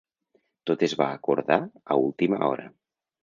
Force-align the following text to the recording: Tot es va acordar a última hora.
Tot 0.69 0.85
es 0.87 0.95
va 1.01 1.09
acordar 1.17 1.59
a 1.61 1.99
última 2.07 2.41
hora. 2.49 2.67